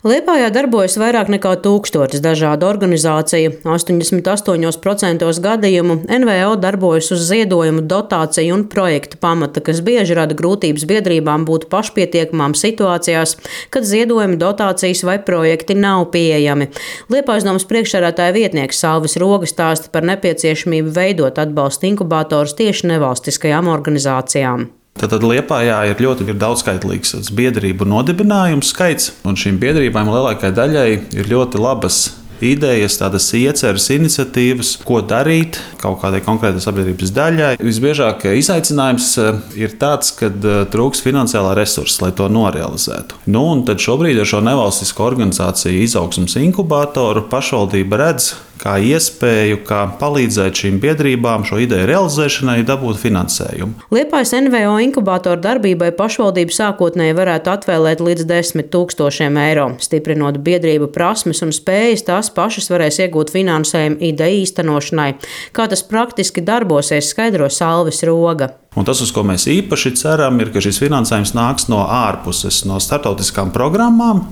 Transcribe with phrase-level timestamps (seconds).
[0.00, 3.50] Liepājā darbojas vairāk nekā tūkstotis dažādu organizāciju.
[3.68, 11.44] 88% gadījumu NVO darbojas uz ziedojumu, dotāciju un projektu pamata, kas bieži rada grūtības biedrībām
[11.44, 13.36] būt pašpietiekamām situācijās,
[13.68, 16.72] kad ziedojumi, dotācijas vai projekti nav pieejami.
[17.12, 24.70] Liepājas domas priekšsēdētāja vietnieks Salvis Roga stāsta par nepieciešamību veidot atbalsta inkubatorus tieši nevalstiskajām organizācijām.
[25.00, 31.30] Tad Lietpājā ir ļoti ir daudzskaitlīgs biedrību nodibinājumu skaits, un šīm biedrībām lielākajai daļai ir
[31.30, 32.02] ļoti labas
[32.44, 37.50] idejas, tādas ieceres, iniciatīvas, ko darīt kaut kādai konkrētai sabiedrības daļai.
[37.62, 43.20] Visbiežāk izaicinājums eh, ir tāds, ka eh, trūks finansiālā resursa, lai to norealizētu.
[43.30, 50.60] Nu, tad šobrīd ar šo nevalstisko organizāciju izaugsmas inkubatoru pašvaldība redz, kā iespēju, kā palīdzēt
[50.62, 53.88] šīm biedrībām šo ideju realizēšanai, dabūt finansējumu.
[53.94, 59.66] Liepais NVO inkubatoru darbībai pašvaldība sākotnēji varētu atvēlēt līdz 10 tūkstošiem eiro.
[59.82, 65.10] Stiprinot biedrību prasmes un spējas, tās pašas varēs iegūt finansējumu ideju īstenošanai.
[65.56, 68.52] Kā tas praktiski darbosies, skaidro Salvis Roga.
[68.78, 72.78] Un tas, uz ko mēs īpaši ceram, ir, ka šis finansējums nāks no ārpuses, no
[72.78, 74.28] starptautiskām programmām.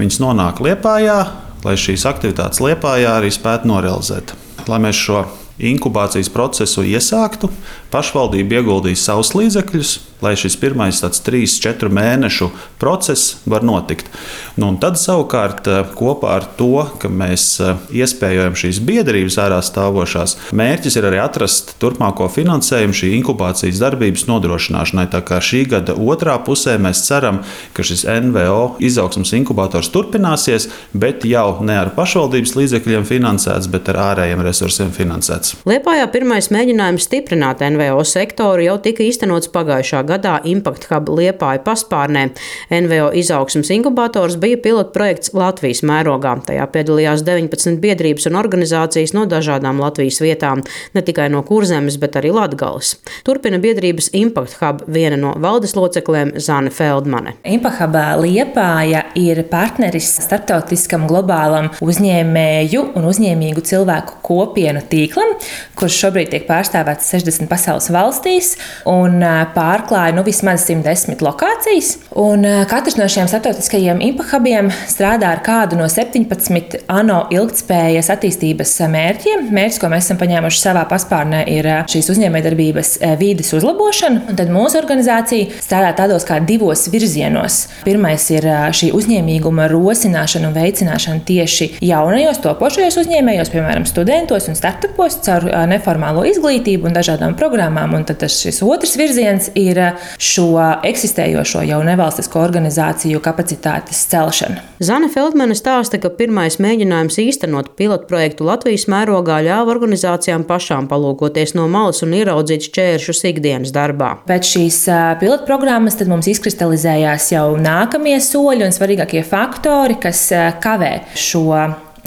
[0.00, 1.20] Viņas nonāk Liepājā,
[1.64, 4.34] lai šīs aktivitātes Liepājā arī spētu norealizēt.
[4.66, 5.24] Lai mēs šo
[5.56, 7.48] inkubācijas procesu iesāktu,
[7.92, 9.92] pašvaldība ieguldīs savus līdzekļus,
[10.24, 12.50] lai šis pirmais tāds 3-4 mēnešu
[12.80, 14.08] process var notikt.
[14.56, 20.36] Nu, tad savukārt eh, kopā ar to, ka mēs eh, iespējojam šīs biedrības ārā stāvošās,
[20.56, 25.06] mērķis ir arī atrast turpmāko finansējumu šī inkubācijas darbības nodrošināšanai.
[25.12, 27.42] Tā kā šī gada otrā pusē mēs ceram,
[27.76, 34.00] ka šis NVO izaugsmas inkubators turpināsies, bet jau ne ar pašvaldības līdzekļiem finansēts, bet ar
[34.10, 35.56] ārējiem resursiem finansēts.
[35.68, 42.28] Liepājā pirmais mēģinājums stiprināt NVO sektoru jau tika īstenots pagājušā gadā Impact Hub Liepāja paspārnē.
[42.70, 46.36] NVO izaugsmas inkubators bija pilotprojekts Latvijas mērogā.
[46.46, 50.62] Tajā piedalījās 19 biedrības un organizācijas no dažādām Latvijas vietām,
[50.94, 52.96] ne tikai no Kurzemes, bet arī Latgales.
[53.26, 57.36] Turpina biedrības Impact Hub viena no valdes locekļiem Zane Feldmane.
[57.44, 65.34] Impact Hub Liepāja ir partneris starptautiskam globālam uzņēmēju un uzņēmīgu cilvēku kopienu tīklam,
[65.78, 68.54] kurš šobrīd tiek pārstāvēts 60 pasaules valstīs
[68.90, 69.20] un
[69.56, 71.96] pārklājas atklāja nu, vismaz 110 lokācijas.
[72.20, 79.48] Un katrs no šiem starptautiskajiem impakabiem strādā ar kādu no 17 ANO ilgspējas attīstības mērķiem.
[79.56, 84.26] Mērķis, ko mēs esam paņēmuši savā paspārnē, ir šīs uzņēmējdarbības vīdes uzlabošana.
[84.30, 87.62] Un tad mūsu organizācija strādā tādos kā divos virzienos.
[87.86, 95.20] Pirmais ir šī uzņēmīguma rosināšana un veicināšana tieši jaunajos, topošajos uzņēmējos, piemēram, studentos un startupos
[95.24, 97.96] caur neformālo izglītību un dažādām programmām.
[97.96, 99.85] Un tad šis otrs virziens ir
[100.18, 100.48] šo
[100.86, 104.62] eksistējošo jau nevalstisko organizāciju kapacitātes celšanu.
[104.82, 111.66] Zana Feldmane stāsta, ka pirmais mēģinājums īstenot pilotprojektu Latvijas mērogā ļāva organizācijām pašām palūkoties no
[111.72, 114.12] malas un ieraudzīt šķēršus ikdienas darbā.
[114.28, 114.82] Pēc šīs
[115.22, 120.28] pilotprogrammas mums izkristalizējās jau nākamie soļi un svarīgākie faktori, kas
[120.62, 121.46] kavē šo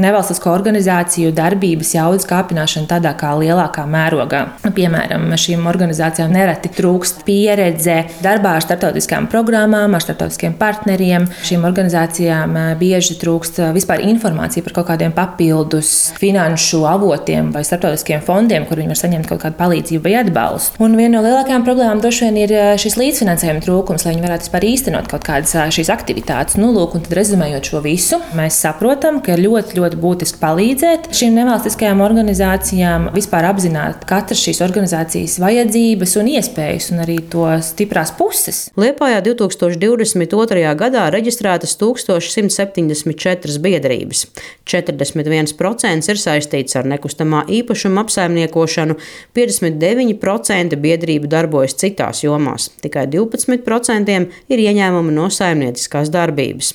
[0.03, 4.45] nevalstisko organizāciju darbības jaudas kāpināšana tādā kā lielākā mērogā.
[4.75, 11.27] Piemēram, šīm organizācijām nereti trūkst pieredze darbā ar starptautiskām programmām, ar starptautiskiem partneriem.
[11.45, 17.63] Šīm organizācijām eh, bieži trūkst eh, vispār informācija par kaut kādiem papildus finanšu avotiem vai
[17.67, 20.81] starptautiskiem fondiem, kur viņi var saņemt kaut kādu palīdzību vai atbalstu.
[20.83, 24.47] Un viena no lielākajām problēmām droši vien ir eh, šis līdzfinansējuma trūkums, lai viņi varētu
[24.47, 26.59] vispār īstenot kaut kādas šīs aktivitātes.
[26.59, 31.09] Nu, lūk, un tad rezumējot šo visu, mēs saprotam, ka ļoti, ļoti ļoti būtiski palīdzēt
[31.15, 38.11] šīm nevalstiskajām organizācijām, vispār apzināt katras šīs organizācijas vajadzības un iespējas, un arī to stiprās
[38.17, 38.69] puses.
[38.77, 40.75] Liepājā 2022.
[40.77, 44.27] gadā reģistrētas 1174 biedrības.
[44.69, 48.97] 41% ir saistīts ar nekustamā īpašuma apsaimniekošanu,
[49.35, 56.73] 59% biedrību darbojas citās jomās, tikai 12% ir ieņēmumi no saimnieciskās darbības.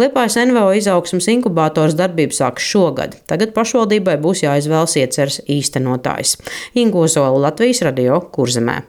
[0.00, 3.18] Liepājas NVO izaugsmas inkubators darbību sāk šogad.
[3.28, 6.36] Tagad pašvaldībai būs jāizvēlas ieceres īstenotājs.
[6.78, 8.86] Ingo Zola Latvijas radio Kurzemē.